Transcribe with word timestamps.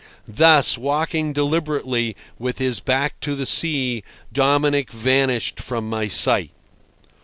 Thus, 0.27 0.79
walking 0.79 1.31
deliberately, 1.31 2.15
with 2.39 2.57
his 2.57 2.79
back 2.79 3.19
to 3.19 3.35
the 3.35 3.45
sea, 3.45 4.03
Dominic 4.33 4.89
vanished 4.89 5.59
from 5.59 5.87
my 5.87 6.07
sight. 6.07 6.49